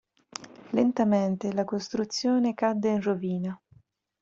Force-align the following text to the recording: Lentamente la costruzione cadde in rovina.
Lentamente 0.71 1.53
la 1.53 1.63
costruzione 1.63 2.55
cadde 2.55 2.89
in 2.89 3.01
rovina. 3.03 3.61